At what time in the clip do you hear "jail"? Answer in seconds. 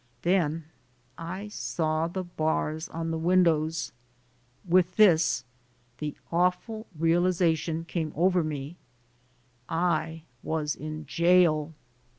11.05-11.75